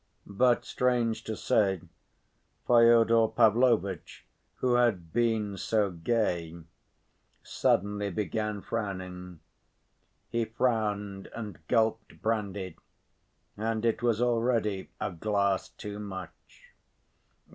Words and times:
But, 0.25 0.65
strange 0.65 1.23
to 1.25 1.35
say, 1.37 1.79
Fyodor 2.65 3.27
Pavlovitch, 3.27 4.25
who 4.55 4.73
had 4.73 5.13
been 5.13 5.57
so 5.57 5.91
gay, 5.91 6.63
suddenly 7.43 8.09
began 8.09 8.61
frowning. 8.63 9.41
He 10.31 10.45
frowned 10.45 11.27
and 11.35 11.59
gulped 11.67 12.19
brandy, 12.19 12.77
and 13.55 13.85
it 13.85 14.01
was 14.01 14.19
already 14.23 14.89
a 14.99 15.11
glass 15.11 15.69
too 15.69 15.99
much. 15.99 16.73